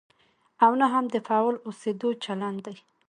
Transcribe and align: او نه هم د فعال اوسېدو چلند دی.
او 0.63 0.71
نه 0.79 0.87
هم 0.93 1.05
د 1.13 1.15
فعال 1.27 1.55
اوسېدو 1.67 2.09
چلند 2.23 2.59
دی. 2.65 2.77